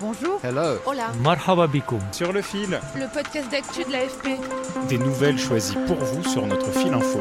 Bonjour. 0.00 0.40
Hello. 0.42 0.78
Hola. 0.86 1.08
Marhaba 1.22 1.66
bikoum. 1.66 2.00
Sur 2.12 2.32
le 2.32 2.40
fil, 2.42 2.80
Le 2.96 3.12
podcast 3.12 3.50
d'actu 3.50 3.84
de 3.84 3.92
l'AFP. 3.92 4.28
des 4.88 4.98
nouvelles 4.98 5.38
choisies 5.38 5.76
pour 5.86 5.96
vous 5.96 6.24
sur 6.24 6.46
notre 6.46 6.70
fil 6.72 6.92
info. 6.92 7.20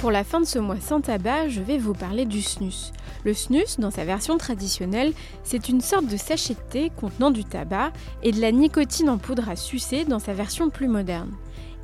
Pour 0.00 0.10
la 0.10 0.24
fin 0.24 0.40
de 0.40 0.44
ce 0.46 0.58
mois 0.58 0.80
sans 0.80 1.00
tabac, 1.00 1.48
je 1.48 1.60
vais 1.60 1.78
vous 1.78 1.94
parler 1.94 2.24
du 2.24 2.42
snus. 2.42 2.90
Le 3.24 3.34
snus, 3.34 3.78
dans 3.78 3.92
sa 3.92 4.04
version 4.04 4.36
traditionnelle, 4.36 5.12
c'est 5.44 5.68
une 5.68 5.80
sorte 5.80 6.06
de 6.06 6.16
sachet 6.16 6.54
de 6.54 6.60
thé 6.70 6.92
contenant 7.00 7.30
du 7.30 7.44
tabac 7.44 7.92
et 8.24 8.32
de 8.32 8.40
la 8.40 8.50
nicotine 8.50 9.08
en 9.08 9.18
poudre 9.18 9.48
à 9.48 9.54
sucer 9.54 10.04
dans 10.04 10.18
sa 10.18 10.32
version 10.32 10.70
plus 10.70 10.88
moderne. 10.88 11.30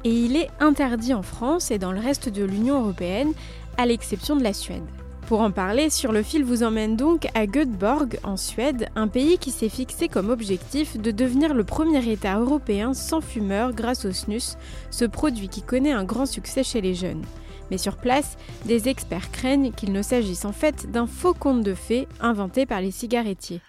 Et 0.05 0.11
il 0.11 0.37
est 0.37 0.49
interdit 0.59 1.15
en 1.15 1.23
France 1.23 1.71
et 1.71 1.79
dans 1.79 1.93
le 1.93 2.01
reste 2.01 2.29
de 2.29 2.43
l'Union 2.45 2.81
européenne, 2.81 3.33
à 3.77 3.87
l'exception 3.87 4.35
de 4.35 4.43
la 4.43 4.53
Suède. 4.53 4.83
Pour 5.29 5.43
en 5.43 5.51
parler, 5.51 5.91
Sur 5.91 6.13
le 6.13 6.23
fil 6.23 6.43
vous 6.43 6.63
emmène 6.63 6.97
donc 6.97 7.29
à 7.35 7.45
Göteborg, 7.45 8.19
en 8.25 8.39
Suède, 8.39 8.89
un 8.97 9.09
pays 9.09 9.37
qui 9.37 9.51
s'est 9.51 9.69
fixé 9.69 10.09
comme 10.09 10.31
objectif 10.31 10.97
de 10.97 11.11
devenir 11.11 11.53
le 11.53 11.65
premier 11.65 12.11
État 12.11 12.39
européen 12.39 12.95
sans 12.95 13.21
fumeur 13.21 13.75
grâce 13.75 14.07
au 14.07 14.13
snus, 14.13 14.57
ce 14.91 15.05
produit 15.05 15.51
qui 15.51 15.61
connaît 15.61 15.93
un 15.93 16.05
grand 16.05 16.25
succès 16.25 16.65
chez 16.65 16.81
les 16.81 16.95
jeunes. 16.95 17.23
Mais 17.71 17.77
sur 17.77 17.99
place, 17.99 18.39
des 18.65 18.89
experts 18.89 19.31
craignent 19.31 19.71
qu'il 19.71 19.93
ne 19.93 20.01
s'agisse 20.01 20.47
en 20.47 20.53
fait 20.53 20.91
d'un 20.91 21.07
faux 21.07 21.35
conte 21.35 21.63
de 21.63 21.75
fées 21.75 22.09
inventé 22.21 22.65
par 22.65 22.81
les 22.81 22.91
cigarettiers. 22.91 23.61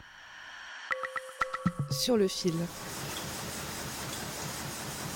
Sur 1.92 2.16
le 2.16 2.30
fil. 2.30 2.54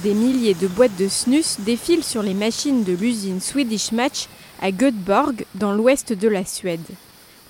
Des 0.03 0.13
milliers 0.13 0.55
de 0.55 0.67
boîtes 0.67 0.97
de 0.97 1.07
snus 1.07 1.61
défilent 1.61 2.03
sur 2.03 2.21
les 2.21 2.33
machines 2.33 2.83
de 2.83 2.91
l'usine 2.91 3.39
Swedish 3.39 3.93
Match 3.93 4.27
à 4.63 4.71
Göteborg, 4.71 5.45
dans 5.55 5.73
l'ouest 5.73 6.13
de 6.13 6.27
la 6.29 6.45
Suède. 6.45 6.79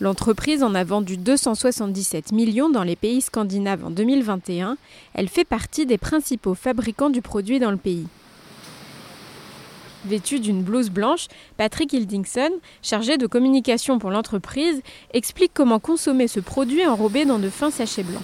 L'entreprise 0.02 0.64
en 0.64 0.73
a 0.73 0.83
vendu 0.83 1.16
277 1.16 2.31
millions 2.31 2.70
dans 2.70 2.81
les 2.81 2.95
pays 2.95 3.22
scandinaves 3.22 3.86
en 3.86 3.92
2021. 3.92 4.78
Elle 5.14 5.30
fait 5.30 5.45
partie 5.45 5.86
des 5.86 6.00
principaux 6.00 6.55
fabricants 6.55 7.11
du 7.11 7.22
produit 7.22 7.59
dans 7.59 7.70
le 7.70 7.78
pays. 7.78 8.08
Vêtu 10.05 10.39
d'une 10.39 10.64
blouse 10.64 10.89
blanche, 10.89 11.28
Patrick 11.55 11.94
Hildingson, 11.94 12.50
chargé 12.81 13.17
de 13.17 13.27
communication 13.27 14.00
pour 14.00 14.09
l'entreprise, 14.09 14.81
explique 15.14 15.52
comment 15.53 15.80
consommer 15.80 16.27
ce 16.27 16.39
produit 16.39 16.83
enrobé 16.83 17.25
dans 17.25 17.38
de 17.38 17.50
fins 17.52 17.72
sachets 17.72 18.02
blancs. 18.02 18.23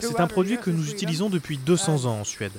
C'est 0.00 0.20
un 0.20 0.26
produit 0.26 0.58
que 0.58 0.70
nous 0.70 0.90
utilisons 0.90 1.28
depuis 1.28 1.58
200 1.58 2.06
ans 2.06 2.20
en 2.20 2.24
Suède. 2.24 2.52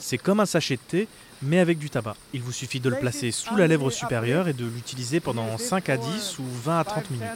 C'est 0.00 0.18
comme 0.18 0.40
un 0.40 0.46
sachet 0.46 0.76
de 0.76 0.80
thé, 0.80 1.08
mais 1.42 1.58
avec 1.58 1.78
du 1.78 1.90
tabac. 1.90 2.16
Il 2.32 2.42
vous 2.42 2.52
suffit 2.52 2.80
de 2.80 2.88
le 2.88 2.96
placer 2.96 3.30
sous 3.30 3.56
la 3.56 3.66
lèvre 3.66 3.90
supérieure 3.90 4.48
et 4.48 4.52
de 4.52 4.64
l'utiliser 4.64 5.20
pendant 5.20 5.58
5 5.58 5.88
à 5.88 5.96
10 5.96 6.38
ou 6.38 6.44
20 6.64 6.80
à 6.80 6.84
30 6.84 7.10
minutes. 7.10 7.26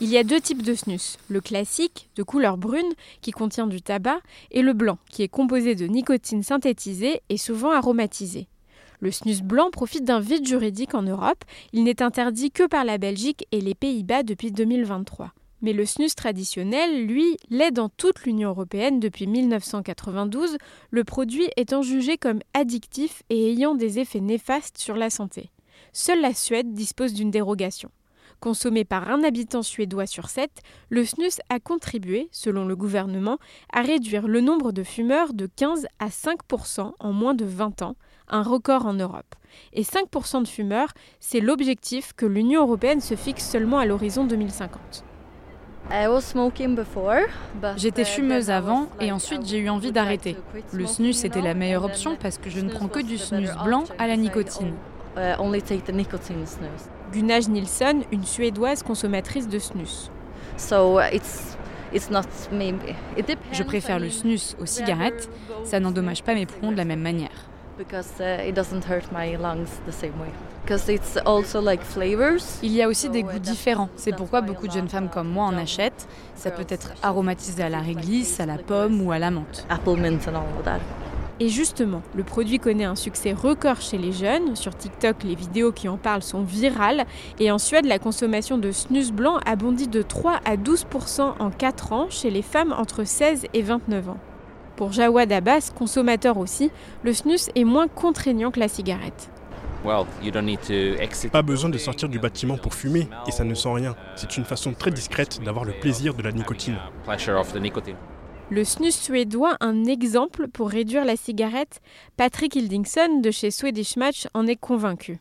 Il 0.00 0.08
y 0.08 0.18
a 0.18 0.24
deux 0.24 0.40
types 0.40 0.62
de 0.62 0.74
snus, 0.74 1.16
le 1.28 1.40
classique, 1.40 2.08
de 2.16 2.22
couleur 2.22 2.56
brune, 2.56 2.92
qui 3.20 3.30
contient 3.30 3.66
du 3.66 3.82
tabac, 3.82 4.20
et 4.50 4.62
le 4.62 4.72
blanc, 4.72 4.98
qui 5.10 5.22
est 5.22 5.28
composé 5.28 5.74
de 5.74 5.86
nicotine 5.86 6.42
synthétisée 6.42 7.22
et 7.28 7.36
souvent 7.36 7.70
aromatisée. 7.70 8.48
Le 9.00 9.10
snus 9.10 9.42
blanc 9.42 9.70
profite 9.70 10.04
d'un 10.04 10.20
vide 10.20 10.46
juridique 10.46 10.94
en 10.94 11.02
Europe, 11.02 11.44
il 11.72 11.84
n'est 11.84 12.02
interdit 12.02 12.50
que 12.50 12.66
par 12.66 12.84
la 12.84 12.98
Belgique 12.98 13.46
et 13.52 13.60
les 13.60 13.74
Pays-Bas 13.74 14.22
depuis 14.22 14.52
2023. 14.52 15.32
Mais 15.62 15.72
le 15.72 15.86
snus 15.86 16.16
traditionnel, 16.16 17.06
lui, 17.06 17.36
l'est 17.48 17.70
dans 17.70 17.88
toute 17.88 18.24
l'Union 18.24 18.50
européenne 18.50 18.98
depuis 18.98 19.28
1992, 19.28 20.58
le 20.90 21.04
produit 21.04 21.48
étant 21.56 21.82
jugé 21.82 22.18
comme 22.18 22.40
addictif 22.52 23.22
et 23.30 23.52
ayant 23.52 23.76
des 23.76 24.00
effets 24.00 24.20
néfastes 24.20 24.76
sur 24.78 24.96
la 24.96 25.08
santé. 25.08 25.50
Seule 25.92 26.20
la 26.20 26.34
Suède 26.34 26.72
dispose 26.74 27.14
d'une 27.14 27.30
dérogation. 27.30 27.90
Consommé 28.40 28.84
par 28.84 29.08
un 29.08 29.22
habitant 29.22 29.62
suédois 29.62 30.06
sur 30.06 30.28
sept, 30.28 30.62
le 30.88 31.04
snus 31.04 31.38
a 31.48 31.60
contribué, 31.60 32.28
selon 32.32 32.64
le 32.64 32.74
gouvernement, 32.74 33.38
à 33.72 33.82
réduire 33.82 34.26
le 34.26 34.40
nombre 34.40 34.72
de 34.72 34.82
fumeurs 34.82 35.32
de 35.32 35.46
15 35.46 35.86
à 36.00 36.08
5% 36.08 36.92
en 36.98 37.12
moins 37.12 37.34
de 37.34 37.44
20 37.44 37.82
ans, 37.82 37.94
un 38.26 38.42
record 38.42 38.86
en 38.86 38.94
Europe. 38.94 39.36
Et 39.74 39.82
5% 39.82 40.42
de 40.42 40.48
fumeurs, 40.48 40.92
c'est 41.20 41.38
l'objectif 41.38 42.14
que 42.14 42.26
l'Union 42.26 42.62
européenne 42.62 43.00
se 43.00 43.14
fixe 43.14 43.48
seulement 43.48 43.78
à 43.78 43.86
l'horizon 43.86 44.24
2050. 44.24 45.04
J'étais 47.76 48.04
fumeuse 48.04 48.50
avant 48.50 48.88
et 49.00 49.12
ensuite 49.12 49.46
j'ai 49.46 49.58
eu 49.58 49.68
envie 49.68 49.92
d'arrêter. 49.92 50.36
Le 50.72 50.86
snus 50.86 51.24
était 51.24 51.42
la 51.42 51.54
meilleure 51.54 51.84
option 51.84 52.16
parce 52.16 52.38
que 52.38 52.50
je 52.50 52.60
ne 52.60 52.70
prends 52.70 52.88
que 52.88 53.00
du 53.00 53.18
snus 53.18 53.50
blanc 53.64 53.84
à 53.98 54.06
la 54.06 54.16
nicotine. 54.16 54.72
Gunaj 57.12 57.48
Nilsson, 57.48 58.02
une 58.10 58.24
Suédoise 58.24 58.82
consommatrice 58.82 59.48
de 59.48 59.58
snus. 59.58 60.10
Je 63.52 63.62
préfère 63.62 63.98
le 63.98 64.08
snus 64.08 64.56
aux 64.58 64.66
cigarettes, 64.66 65.28
ça 65.64 65.78
n'endommage 65.78 66.22
pas 66.22 66.34
mes 66.34 66.46
poumons 66.46 66.72
de 66.72 66.76
la 66.78 66.86
même 66.86 67.02
manière. 67.02 67.50
Il 72.62 72.72
y 72.72 72.82
a 72.82 72.88
aussi 72.88 73.08
des 73.08 73.22
goûts 73.22 73.38
différents. 73.38 73.88
C'est 73.96 74.14
pourquoi 74.14 74.42
beaucoup 74.42 74.66
de 74.66 74.72
jeunes 74.72 74.88
femmes 74.88 75.08
comme 75.08 75.28
moi 75.28 75.46
en 75.46 75.56
achètent. 75.56 76.06
Ça 76.34 76.50
peut 76.50 76.66
être 76.68 76.92
aromatisé 77.02 77.62
à 77.62 77.68
la 77.70 77.80
réglisse, 77.80 78.40
à 78.40 78.46
la 78.46 78.58
pomme 78.58 79.00
ou 79.00 79.10
à 79.10 79.18
la 79.18 79.30
menthe. 79.30 79.66
Et 81.40 81.48
justement, 81.48 82.02
le 82.14 82.22
produit 82.24 82.58
connaît 82.58 82.84
un 82.84 82.94
succès 82.94 83.32
record 83.32 83.80
chez 83.80 83.98
les 83.98 84.12
jeunes. 84.12 84.54
Sur 84.54 84.76
TikTok, 84.76 85.24
les 85.24 85.34
vidéos 85.34 85.72
qui 85.72 85.88
en 85.88 85.96
parlent 85.96 86.22
sont 86.22 86.42
virales. 86.42 87.06
Et 87.40 87.50
en 87.50 87.58
Suède, 87.58 87.86
la 87.86 87.98
consommation 87.98 88.58
de 88.58 88.70
snus 88.70 89.10
blanc 89.12 89.38
a 89.46 89.56
bondi 89.56 89.88
de 89.88 90.02
3 90.02 90.40
à 90.44 90.56
12% 90.56 91.32
en 91.38 91.50
4 91.50 91.92
ans 91.92 92.06
chez 92.10 92.30
les 92.30 92.42
femmes 92.42 92.72
entre 92.76 93.04
16 93.04 93.46
et 93.54 93.62
29 93.62 94.10
ans. 94.10 94.18
Pour 94.76 94.92
Jawad 94.92 95.30
Abbas, 95.32 95.70
consommateur 95.74 96.38
aussi, 96.38 96.70
le 97.02 97.12
snus 97.12 97.50
est 97.54 97.64
moins 97.64 97.88
contraignant 97.88 98.50
que 98.50 98.60
la 98.60 98.68
cigarette. 98.68 99.30
Pas 101.32 101.42
besoin 101.42 101.70
de 101.70 101.78
sortir 101.78 102.08
du 102.08 102.18
bâtiment 102.18 102.56
pour 102.56 102.74
fumer 102.74 103.08
et 103.26 103.32
ça 103.32 103.44
ne 103.44 103.54
sent 103.54 103.72
rien. 103.72 103.96
C'est 104.16 104.36
une 104.36 104.44
façon 104.44 104.72
très 104.72 104.90
discrète 104.90 105.42
d'avoir 105.42 105.64
le 105.64 105.72
plaisir 105.72 106.14
de 106.14 106.22
la 106.22 106.32
nicotine. 106.32 106.76
Le 108.50 108.64
snus 108.64 108.94
suédois, 108.94 109.56
un 109.60 109.84
exemple 109.86 110.46
pour 110.48 110.68
réduire 110.68 111.04
la 111.04 111.16
cigarette 111.16 111.80
Patrick 112.16 112.54
Hildingson 112.54 113.20
de 113.20 113.30
chez 113.30 113.50
Swedish 113.50 113.96
Match 113.96 114.28
en 114.34 114.46
est 114.46 114.56
convaincu. 114.56 115.18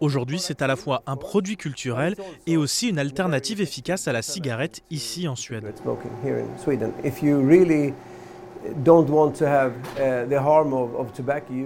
Aujourd'hui, 0.00 0.38
c'est 0.38 0.62
à 0.62 0.66
la 0.66 0.76
fois 0.76 1.02
un 1.06 1.16
produit 1.16 1.56
culturel 1.56 2.16
et 2.46 2.56
aussi 2.56 2.88
une 2.88 2.98
alternative 2.98 3.60
efficace 3.60 4.08
à 4.08 4.12
la 4.12 4.22
cigarette 4.22 4.82
ici 4.90 5.28
en 5.28 5.36
Suède. 5.36 5.72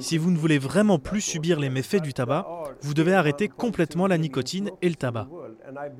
Si 0.00 0.18
vous 0.18 0.30
ne 0.30 0.36
voulez 0.36 0.58
vraiment 0.58 0.98
plus 0.98 1.20
subir 1.20 1.60
les 1.60 1.70
méfaits 1.70 2.03
du 2.03 2.12
tabac, 2.12 2.47
vous 2.83 2.94
devez 2.94 3.15
arrêter 3.15 3.48
complètement 3.48 4.06
la 4.06 4.18
nicotine 4.18 4.71
et 4.83 4.88
le 4.88 4.97
tabac. 4.97 5.28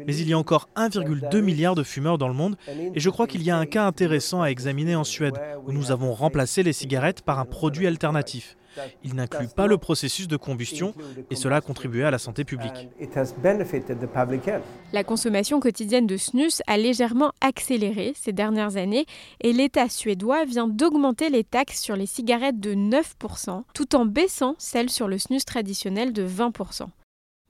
Mais 0.07 0.17
il 0.17 0.29
y 0.29 0.33
a 0.33 0.39
encore 0.39 0.69
1,2 0.77 1.41
milliard 1.41 1.75
de 1.75 1.83
fumeurs 1.83 2.19
dans 2.19 2.29
le 2.29 2.35
monde 2.35 2.57
et 2.95 2.99
je 2.99 3.11
crois 3.11 3.27
qu'il 3.27 3.43
y 3.43 3.51
a 3.51 3.57
un 3.57 3.67
cas 3.67 3.87
intéressant 3.87 4.43
à 4.43 4.49
examiner 4.49 4.97
en 4.97 5.05
Suède 5.05 5.39
où 5.67 5.73
nous 5.73 5.93
avons 5.93 6.13
remplacé 6.15 6.63
les 6.63 6.73
cigarettes 6.73 7.23
par 7.23 7.39
un 7.39 7.45
produit 7.45 7.87
alternatif. 7.87 8.58
Il 9.05 9.15
n'inclut 9.15 9.49
pas 9.49 9.67
le 9.67 9.79
processus 9.79 10.29
de 10.29 10.37
combustion 10.37 10.95
et 11.31 11.37
cela 11.37 11.57
a 11.57 11.61
contribué 11.61 12.05
à 12.05 12.11
la 12.11 12.19
santé 12.19 12.45
publique. 12.45 12.89
La 14.93 15.05
consommation 15.05 15.61
quotidienne 15.61 16.07
de 16.07 16.17
snus 16.17 16.63
a 16.67 16.77
légèrement 16.77 17.33
accéléré 17.41 18.13
ces 18.17 18.33
dernières 18.33 18.77
années 18.77 19.07
et 19.41 19.53
l'État 19.53 19.89
suédois 19.89 20.45
vient 20.45 20.69
d'augmenter 20.69 21.31
les 21.31 21.45
taxes 21.45 21.81
sur 21.81 21.97
les 21.97 22.07
cigarettes 22.07 22.61
de 22.61 22.75
9% 22.75 23.63
tout 23.75 23.97
en 23.97 24.07
baissant 24.07 24.55
celles 24.59 24.91
sur 24.91 25.09
le 25.09 25.19
snus 25.19 25.45
traditionnel 25.45 26.13
de 26.13 26.27
20%. 26.27 26.87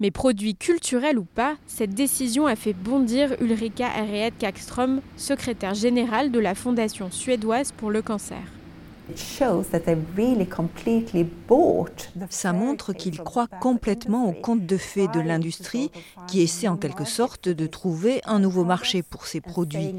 Mais 0.00 0.12
produit 0.12 0.54
culturel 0.54 1.18
ou 1.18 1.24
pas, 1.24 1.56
cette 1.66 1.94
décision 1.94 2.46
a 2.46 2.54
fait 2.54 2.72
bondir 2.72 3.34
Ulrika 3.40 3.88
Harriet 3.88 4.30
Kakström, 4.38 5.00
secrétaire 5.16 5.74
générale 5.74 6.30
de 6.30 6.38
la 6.38 6.54
Fondation 6.54 7.10
suédoise 7.10 7.72
pour 7.72 7.90
le 7.90 8.00
cancer. 8.00 8.38
Ça 12.30 12.52
montre 12.52 12.92
qu'ils 12.92 13.18
croient 13.20 13.48
complètement 13.60 14.28
au 14.28 14.32
conte 14.32 14.66
de 14.66 14.76
fées 14.76 15.08
de 15.08 15.20
l'industrie 15.20 15.90
qui 16.26 16.40
essaie 16.42 16.68
en 16.68 16.76
quelque 16.76 17.04
sorte 17.04 17.48
de 17.48 17.66
trouver 17.66 18.20
un 18.24 18.38
nouveau 18.38 18.64
marché 18.64 19.02
pour 19.02 19.26
ces 19.26 19.40
produits. 19.40 19.94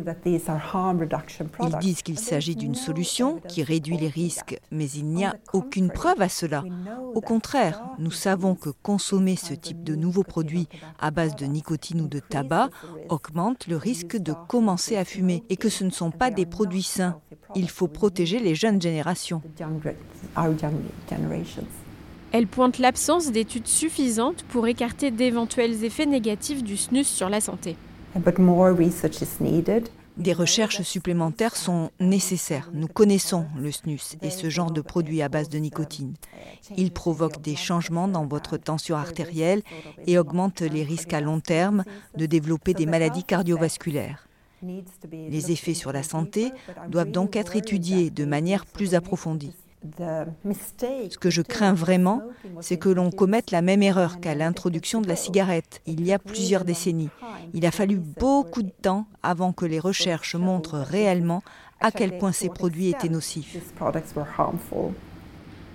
Ils 1.62 1.78
disent 1.80 2.02
qu'il 2.02 2.20
s'agit 2.20 2.56
d'une 2.56 2.76
solution 2.76 3.40
qui 3.48 3.64
réduit 3.64 3.98
les 3.98 4.08
risques, 4.08 4.60
mais 4.72 4.90
il 4.90 5.06
n'y 5.06 5.26
a 5.26 5.36
aucune 5.54 5.90
preuve 5.90 6.22
à 6.22 6.30
cela. 6.30 6.64
Au 7.16 7.22
contraire, 7.22 7.82
nous 7.98 8.12
savons 8.12 8.56
que 8.56 8.70
consommer 8.70 9.36
ce 9.36 9.54
type 9.54 9.84
de 9.84 9.96
nouveaux 9.96 10.24
produits 10.24 10.68
à 11.00 11.12
base 11.12 11.36
de 11.36 11.46
nicotine 11.46 12.02
ou 12.02 12.08
de 12.08 12.20
tabac 12.20 12.70
augmente 13.10 13.68
le 13.68 13.78
risque 13.78 14.18
de 14.18 14.34
commencer 14.48 14.98
à 14.98 15.06
fumer 15.06 15.44
et 15.50 15.58
que 15.58 15.70
ce 15.70 15.84
ne 15.84 15.90
sont 15.90 16.12
pas 16.12 16.32
des 16.32 16.46
produits 16.46 16.84
sains. 16.84 17.20
Il 17.56 17.70
faut 17.70 17.88
protéger 17.88 18.40
les 18.40 18.56
jeunes 18.56 18.82
générations. 18.82 19.42
Elle 22.32 22.48
pointe 22.48 22.78
l'absence 22.78 23.32
d'études 23.32 23.68
suffisantes 23.68 24.44
pour 24.50 24.68
écarter 24.68 25.10
d'éventuels 25.10 25.84
effets 25.84 26.06
négatifs 26.06 26.64
du 26.64 26.78
snus 26.78 27.08
sur 27.08 27.30
la 27.30 27.42
santé. 27.42 27.76
Des 30.20 30.34
recherches 30.34 30.82
supplémentaires 30.82 31.56
sont 31.56 31.92
nécessaires. 32.02 32.70
Nous 32.74 32.88
connaissons 32.88 33.46
le 33.58 33.72
snus 33.72 34.18
et 34.22 34.30
ce 34.30 34.50
genre 34.50 34.72
de 34.72 34.82
produit 34.82 35.22
à 35.22 35.30
base 35.30 35.48
de 35.48 35.58
nicotine. 35.58 36.14
Il 36.76 36.92
provoque 36.92 37.42
des 37.42 37.56
changements 37.56 38.10
dans 38.10 38.26
votre 38.26 38.58
tension 38.58 38.98
artérielle 38.98 39.62
et 40.08 40.20
augmente 40.20 40.60
les 40.60 40.84
risques 40.84 41.14
à 41.14 41.22
long 41.22 41.40
terme 41.40 41.86
de 42.18 42.26
développer 42.26 42.74
des 42.74 42.86
maladies 42.86 43.24
cardiovasculaires. 43.24 44.29
Les 45.12 45.52
effets 45.52 45.74
sur 45.74 45.92
la 45.92 46.04
santé 46.04 46.52
doivent 46.90 47.12
donc 47.12 47.36
être 47.36 47.56
étudiés 47.56 48.10
de 48.10 48.26
manière 48.26 48.66
plus 48.66 48.96
approfondie. 48.96 49.54
Ce 49.98 51.18
que 51.18 51.30
je 51.30 51.42
crains 51.42 51.74
vraiment, 51.74 52.22
c'est 52.60 52.78
que 52.78 52.90
l'on 52.90 53.12
commette 53.12 53.52
la 53.52 53.62
même 53.62 53.82
erreur 53.82 54.20
qu'à 54.20 54.36
l'introduction 54.36 55.02
de 55.02 55.08
la 55.08 55.16
cigarette, 55.16 55.82
il 55.86 56.06
y 56.06 56.12
a 56.12 56.20
plusieurs 56.20 56.66
décennies. 56.66 57.10
Il 57.54 57.66
a 57.66 57.72
fallu 57.72 57.98
beaucoup 57.98 58.64
de 58.64 58.72
temps 58.82 59.06
avant 59.24 59.54
que 59.54 59.66
les 59.66 59.80
recherches 59.80 60.36
montrent 60.36 60.80
réellement 60.80 61.44
à 61.80 61.92
quel 61.92 62.18
point 62.18 62.34
ces 62.34 62.50
produits 62.50 62.90
étaient 62.90 63.10
nocifs. 63.10 63.58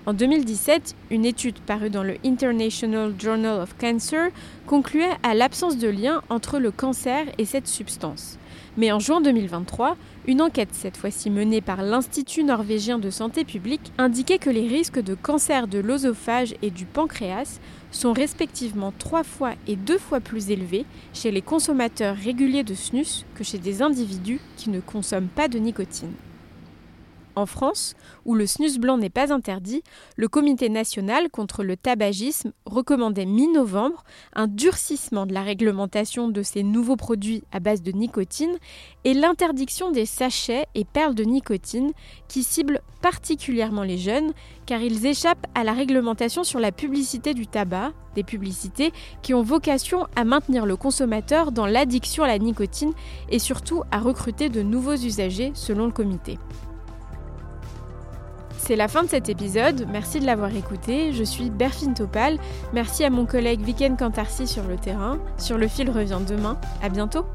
En 0.05 0.13
2017, 0.13 0.95
une 1.09 1.25
étude 1.25 1.57
parue 1.61 1.89
dans 1.89 2.03
le 2.03 2.17
International 2.23 3.11
Journal 3.17 3.59
of 3.61 3.75
Cancer 3.79 4.29
concluait 4.67 5.09
à 5.23 5.33
l'absence 5.33 5.79
de 5.79 5.87
lien 5.87 6.21
entre 6.29 6.59
le 6.59 6.69
cancer 6.69 7.25
et 7.39 7.45
cette 7.45 7.65
substance. 7.65 8.37
Mais 8.77 8.91
en 8.91 8.99
juin 8.99 9.21
2023, 9.21 9.95
une 10.27 10.41
enquête, 10.41 10.73
cette 10.73 10.97
fois-ci 10.97 11.29
menée 11.29 11.61
par 11.61 11.81
l'Institut 11.81 12.43
norvégien 12.43 12.99
de 12.99 13.09
santé 13.09 13.45
publique, 13.45 13.93
indiquait 13.97 14.37
que 14.37 14.49
les 14.49 14.67
risques 14.67 15.01
de 15.01 15.15
cancer 15.15 15.67
de 15.67 15.79
l'osophage 15.79 16.55
et 16.61 16.71
du 16.71 16.85
pancréas 16.85 17.61
sont 17.91 18.11
respectivement 18.11 18.91
trois 18.97 19.23
fois 19.23 19.53
et 19.67 19.77
deux 19.77 19.97
fois 19.97 20.19
plus 20.19 20.51
élevés 20.51 20.85
chez 21.13 21.31
les 21.31 21.41
consommateurs 21.41 22.17
réguliers 22.17 22.63
de 22.63 22.73
snus 22.73 23.25
que 23.35 23.45
chez 23.45 23.59
des 23.59 23.81
individus 23.81 24.41
qui 24.57 24.69
ne 24.69 24.81
consomment 24.81 25.29
pas 25.33 25.47
de 25.47 25.57
nicotine. 25.57 26.11
En 27.35 27.45
France, 27.45 27.95
où 28.23 28.33
le 28.33 28.47
snus 28.47 28.79
blanc 28.79 28.97
n'est 28.97 29.09
pas 29.09 29.33
interdit, 29.33 29.83
le 30.15 30.29
Comité 30.29 30.69
national 30.69 31.29
contre 31.29 31.63
le 31.63 31.75
tabagisme 31.75 32.53
recommandait 32.65 33.25
mi-novembre 33.25 34.05
un 34.33 34.47
durcissement 34.47 35.25
de 35.25 35.33
la 35.33 35.41
réglementation 35.41 36.29
de 36.29 36.41
ces 36.43 36.63
nouveaux 36.63 36.95
produits 36.95 37.43
à 37.51 37.59
base 37.59 37.81
de 37.81 37.91
nicotine 37.91 38.55
et 39.03 39.13
l'interdiction 39.13 39.91
des 39.91 40.05
sachets 40.05 40.65
et 40.75 40.85
perles 40.85 41.13
de 41.13 41.25
nicotine 41.25 41.91
qui 42.29 42.41
ciblent 42.43 42.81
particulièrement 43.01 43.83
les 43.83 43.97
jeunes 43.97 44.31
car 44.65 44.81
ils 44.81 45.05
échappent 45.05 45.45
à 45.55 45.65
la 45.65 45.73
réglementation 45.73 46.45
sur 46.45 46.59
la 46.59 46.71
publicité 46.71 47.33
du 47.33 47.47
tabac, 47.47 47.91
des 48.15 48.23
publicités 48.23 48.93
qui 49.21 49.33
ont 49.33 49.43
vocation 49.43 50.07
à 50.15 50.23
maintenir 50.23 50.65
le 50.65 50.77
consommateur 50.77 51.51
dans 51.51 51.65
l'addiction 51.65 52.23
à 52.23 52.27
la 52.27 52.39
nicotine 52.39 52.93
et 53.29 53.39
surtout 53.39 53.83
à 53.91 53.99
recruter 53.99 54.47
de 54.47 54.61
nouveaux 54.61 54.95
usagers 54.95 55.51
selon 55.53 55.85
le 55.85 55.91
comité. 55.91 56.39
C'est 58.65 58.75
la 58.75 58.87
fin 58.87 59.03
de 59.03 59.09
cet 59.09 59.29
épisode, 59.29 59.85
merci 59.91 60.19
de 60.19 60.25
l'avoir 60.25 60.55
écouté. 60.55 61.13
Je 61.13 61.23
suis 61.23 61.51
Berfine 61.51 61.93
Topal. 61.93 62.39
Merci 62.73 63.03
à 63.03 63.11
mon 63.11 63.27
collègue 63.27 63.61
Viken 63.61 63.95
Cantarcy 63.95 64.47
sur 64.47 64.63
le 64.63 64.75
terrain. 64.75 65.19
Sur 65.37 65.59
le 65.59 65.67
fil 65.67 65.91
revient 65.91 66.17
demain. 66.27 66.57
À 66.81 66.89
bientôt! 66.89 67.27